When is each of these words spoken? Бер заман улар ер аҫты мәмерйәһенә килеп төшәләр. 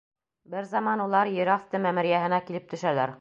Бер 0.53 0.69
заман 0.71 1.03
улар 1.05 1.31
ер 1.35 1.53
аҫты 1.57 1.83
мәмерйәһенә 1.85 2.41
килеп 2.49 2.69
төшәләр. 2.73 3.09